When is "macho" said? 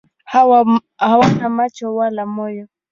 1.57-1.85